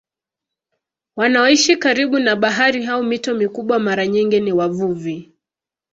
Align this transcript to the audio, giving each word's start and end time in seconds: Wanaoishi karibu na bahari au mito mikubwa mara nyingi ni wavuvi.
Wanaoishi 1.15 1.77
karibu 1.77 2.19
na 2.19 2.35
bahari 2.35 2.85
au 2.85 3.03
mito 3.03 3.35
mikubwa 3.35 3.79
mara 3.79 4.07
nyingi 4.07 4.39
ni 4.39 4.51
wavuvi. 4.51 5.31